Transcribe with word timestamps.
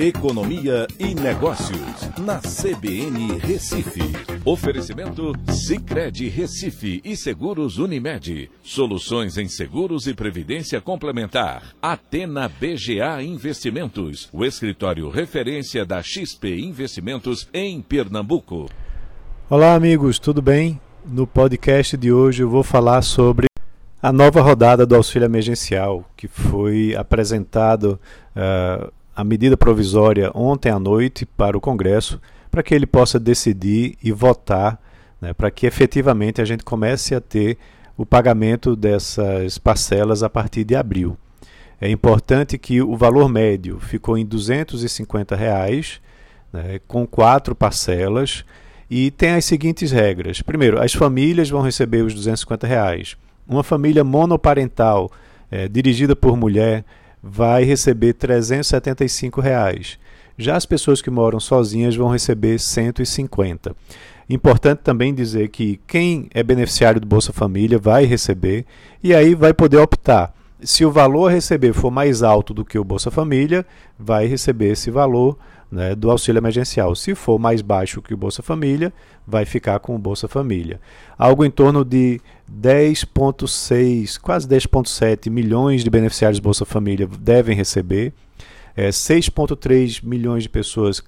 Economia 0.00 0.86
e 0.96 1.12
Negócios, 1.12 2.08
na 2.20 2.38
CBN 2.38 3.36
Recife. 3.40 4.00
Oferecimento 4.44 5.32
Cicred 5.50 6.28
Recife 6.28 7.00
e 7.04 7.16
Seguros 7.16 7.78
Unimed. 7.78 8.48
Soluções 8.62 9.36
em 9.36 9.48
seguros 9.48 10.06
e 10.06 10.14
previdência 10.14 10.80
complementar. 10.80 11.74
Atena 11.82 12.48
BGA 12.48 13.20
Investimentos, 13.24 14.28
o 14.32 14.44
escritório 14.44 15.10
referência 15.10 15.84
da 15.84 16.00
XP 16.00 16.60
Investimentos 16.60 17.48
em 17.52 17.82
Pernambuco. 17.82 18.66
Olá, 19.50 19.74
amigos, 19.74 20.20
tudo 20.20 20.40
bem? 20.40 20.80
No 21.04 21.26
podcast 21.26 21.96
de 21.96 22.12
hoje 22.12 22.44
eu 22.44 22.48
vou 22.48 22.62
falar 22.62 23.02
sobre 23.02 23.48
a 24.00 24.12
nova 24.12 24.40
rodada 24.40 24.86
do 24.86 24.94
auxílio 24.94 25.26
emergencial, 25.26 26.08
que 26.16 26.28
foi 26.28 26.94
apresentado 26.94 27.98
uh, 28.36 28.92
a 29.18 29.24
medida 29.24 29.56
provisória 29.56 30.30
ontem 30.32 30.70
à 30.70 30.78
noite 30.78 31.26
para 31.26 31.58
o 31.58 31.60
Congresso, 31.60 32.20
para 32.52 32.62
que 32.62 32.72
ele 32.72 32.86
possa 32.86 33.18
decidir 33.18 33.98
e 34.00 34.12
votar, 34.12 34.80
né, 35.20 35.34
para 35.34 35.50
que 35.50 35.66
efetivamente 35.66 36.40
a 36.40 36.44
gente 36.44 36.62
comece 36.62 37.16
a 37.16 37.20
ter 37.20 37.58
o 37.96 38.06
pagamento 38.06 38.76
dessas 38.76 39.58
parcelas 39.58 40.22
a 40.22 40.30
partir 40.30 40.62
de 40.62 40.76
abril. 40.76 41.18
É 41.80 41.90
importante 41.90 42.56
que 42.56 42.80
o 42.80 42.96
valor 42.96 43.28
médio 43.28 43.80
ficou 43.80 44.16
em 44.16 44.24
250 44.24 45.34
reais, 45.34 46.00
né, 46.52 46.78
com 46.86 47.04
quatro 47.04 47.56
parcelas, 47.56 48.44
e 48.88 49.10
tem 49.10 49.32
as 49.32 49.44
seguintes 49.44 49.90
regras. 49.90 50.42
Primeiro, 50.42 50.80
as 50.80 50.92
famílias 50.92 51.50
vão 51.50 51.60
receber 51.60 52.04
os 52.04 52.14
250 52.14 52.68
reais. 52.68 53.16
Uma 53.48 53.64
família 53.64 54.04
monoparental 54.04 55.10
é, 55.50 55.66
dirigida 55.66 56.14
por 56.14 56.36
mulher 56.36 56.84
vai 57.22 57.64
receber 57.64 58.14
375 58.14 59.40
reais. 59.40 59.98
Já 60.36 60.56
as 60.56 60.64
pessoas 60.64 61.02
que 61.02 61.10
moram 61.10 61.40
sozinhas 61.40 61.96
vão 61.96 62.08
receber 62.08 62.52
R$ 62.52 62.58
150. 62.58 63.74
Importante 64.30 64.80
também 64.80 65.14
dizer 65.14 65.48
que 65.48 65.80
quem 65.86 66.28
é 66.32 66.42
beneficiário 66.42 67.00
do 67.00 67.06
Bolsa 67.06 67.32
Família 67.32 67.78
vai 67.78 68.04
receber 68.04 68.64
e 69.02 69.14
aí 69.14 69.34
vai 69.34 69.52
poder 69.52 69.78
optar. 69.78 70.34
Se 70.62 70.84
o 70.84 70.90
valor 70.90 71.28
a 71.28 71.32
receber 71.32 71.72
for 71.72 71.90
mais 71.90 72.22
alto 72.22 72.52
do 72.52 72.64
que 72.64 72.78
o 72.78 72.84
Bolsa 72.84 73.10
Família, 73.10 73.64
vai 73.98 74.26
receber 74.26 74.72
esse 74.72 74.90
valor 74.90 75.38
né, 75.70 75.94
do 75.94 76.10
auxílio 76.10 76.40
emergencial. 76.40 76.94
Se 76.96 77.14
for 77.14 77.38
mais 77.38 77.62
baixo 77.62 78.02
que 78.02 78.12
o 78.12 78.16
Bolsa 78.16 78.42
Família, 78.42 78.92
vai 79.26 79.44
ficar 79.44 79.78
com 79.78 79.94
o 79.94 79.98
Bolsa 79.98 80.26
Família. 80.26 80.80
Algo 81.16 81.44
em 81.44 81.50
torno 81.50 81.84
de 81.84 82.20
10,6, 82.50 84.18
quase 84.20 84.48
10,7 84.48 85.30
milhões 85.30 85.84
de 85.84 85.90
beneficiários 85.90 86.40
do 86.40 86.44
Bolsa 86.44 86.64
Família 86.64 87.06
devem 87.06 87.54
receber. 87.54 88.12
É, 88.76 88.88
6,3 88.88 90.04
milhões 90.04 90.44
de 90.44 90.48
pessoas 90.48 91.02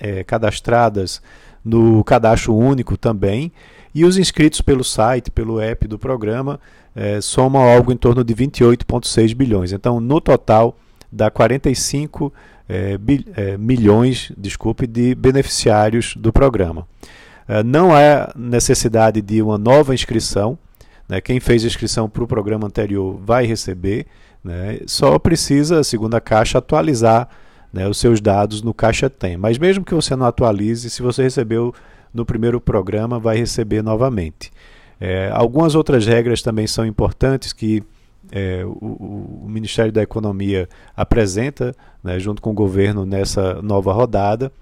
é, 0.00 0.22
cadastradas 0.24 1.22
no 1.64 2.02
cadastro 2.04 2.54
único 2.54 2.96
também. 2.96 3.52
E 3.94 4.04
os 4.04 4.16
inscritos 4.16 4.60
pelo 4.60 4.82
site, 4.82 5.30
pelo 5.30 5.60
app 5.60 5.86
do 5.86 5.98
programa, 5.98 6.58
é, 6.94 7.20
somam 7.20 7.62
algo 7.62 7.92
em 7.92 7.96
torno 7.96 8.24
de 8.24 8.34
28,6 8.34 9.34
bilhões. 9.34 9.72
Então, 9.72 10.00
no 10.00 10.20
total, 10.20 10.76
dá 11.10 11.30
45 11.30 12.32
é, 12.68 12.98
é, 13.36 13.56
milhões 13.58 14.32
desculpe, 14.36 14.86
de 14.86 15.14
beneficiários 15.14 16.14
do 16.16 16.32
programa. 16.32 16.86
É, 17.46 17.62
não 17.62 17.94
há 17.94 18.32
necessidade 18.34 19.20
de 19.20 19.42
uma 19.42 19.58
nova 19.58 19.94
inscrição. 19.94 20.58
Né, 21.08 21.20
quem 21.20 21.38
fez 21.40 21.64
inscrição 21.64 22.08
para 22.08 22.24
o 22.24 22.26
programa 22.26 22.66
anterior 22.66 23.20
vai 23.22 23.44
receber. 23.44 24.06
Né, 24.42 24.80
só 24.86 25.18
precisa, 25.18 25.84
segundo 25.84 26.14
a 26.14 26.20
Caixa, 26.20 26.58
atualizar 26.58 27.28
né, 27.72 27.88
os 27.88 27.98
seus 27.98 28.20
dados 28.20 28.62
no 28.62 28.74
Caixa 28.74 29.08
Tem. 29.08 29.36
Mas 29.36 29.58
mesmo 29.58 29.84
que 29.84 29.94
você 29.94 30.14
não 30.14 30.26
atualize, 30.26 30.90
se 30.90 31.02
você 31.02 31.22
recebeu 31.22 31.74
no 32.12 32.26
primeiro 32.26 32.60
programa, 32.60 33.18
vai 33.18 33.36
receber 33.36 33.82
novamente. 33.82 34.52
É, 35.00 35.30
algumas 35.32 35.74
outras 35.74 36.06
regras 36.06 36.42
também 36.42 36.66
são 36.66 36.84
importantes 36.86 37.52
que 37.52 37.82
é, 38.30 38.64
o, 38.64 39.44
o, 39.44 39.48
Ministério 39.48 39.90
da 39.90 40.02
Economia 40.02 40.68
apresenta, 40.96 41.74
né, 42.02 42.18
junto 42.18 42.40
com 42.40 42.50
o 42.50 42.54
governo, 42.54 43.04
nessa 43.04 43.60
nova 43.62 43.92
rodada, 43.92 44.52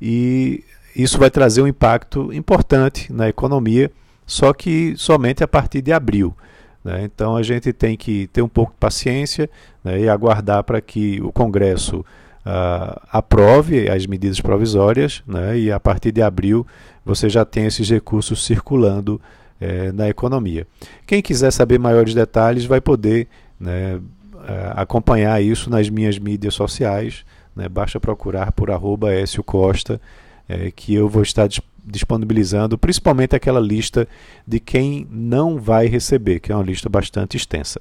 e 0.00 0.64
isso 0.96 1.18
vai 1.18 1.30
trazer 1.30 1.62
um 1.62 1.66
impacto 1.66 2.32
importante 2.32 3.12
na 3.12 3.28
economia, 3.28 3.90
só 4.26 4.52
que 4.52 4.94
somente 4.96 5.42
a 5.44 5.48
partir 5.48 5.80
de 5.80 5.92
abril. 5.92 6.34
Né? 6.82 7.02
Então 7.04 7.36
a 7.36 7.42
gente 7.42 7.72
tem 7.72 7.96
que 7.96 8.26
ter 8.28 8.42
um 8.42 8.48
pouco 8.48 8.72
de 8.72 8.78
paciência 8.78 9.48
né, 9.82 10.00
e 10.00 10.08
aguardar 10.08 10.62
para 10.64 10.80
que 10.80 11.20
o 11.22 11.32
Congresso 11.32 12.04
uh, 12.44 13.00
aprove 13.10 13.88
as 13.88 14.06
medidas 14.06 14.40
provisórias 14.40 15.22
né, 15.26 15.58
e 15.58 15.72
a 15.72 15.80
partir 15.80 16.12
de 16.12 16.22
abril 16.22 16.66
você 17.04 17.28
já 17.28 17.44
tem 17.44 17.66
esses 17.66 17.88
recursos 17.88 18.44
circulando 18.44 19.20
é, 19.60 19.92
na 19.92 20.08
economia. 20.08 20.66
Quem 21.06 21.22
quiser 21.22 21.50
saber 21.50 21.78
maiores 21.78 22.14
detalhes 22.14 22.64
vai 22.64 22.80
poder 22.80 23.28
né, 23.58 24.00
é, 24.46 24.72
acompanhar 24.74 25.42
isso 25.42 25.70
nas 25.70 25.88
minhas 25.88 26.18
mídias 26.18 26.54
sociais. 26.54 27.24
Né, 27.54 27.68
basta 27.68 28.00
procurar 28.00 28.52
por 28.52 28.70
arroba 28.70 29.08
Costa, 29.44 30.00
é, 30.48 30.70
que 30.70 30.94
eu 30.94 31.08
vou 31.08 31.22
estar 31.22 31.48
disponibilizando 31.84 32.78
principalmente 32.78 33.36
aquela 33.36 33.60
lista 33.60 34.08
de 34.46 34.58
quem 34.58 35.06
não 35.10 35.58
vai 35.58 35.86
receber, 35.86 36.40
que 36.40 36.50
é 36.50 36.54
uma 36.54 36.64
lista 36.64 36.88
bastante 36.88 37.36
extensa. 37.36 37.80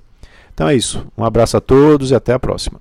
Então 0.53 0.67
é 0.67 0.75
isso. 0.75 1.05
Um 1.17 1.23
abraço 1.23 1.57
a 1.57 1.61
todos 1.61 2.11
e 2.11 2.15
até 2.15 2.33
a 2.33 2.39
próxima. 2.39 2.79